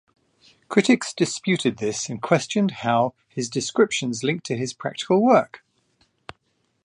[0.67, 5.63] Critics disputed this and questioned how his descriptions linked to his practical work.